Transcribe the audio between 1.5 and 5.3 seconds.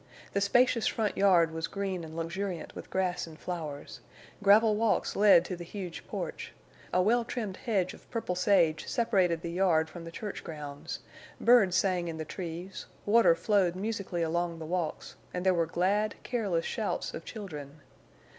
was green and luxuriant with grass and flowers; gravel walks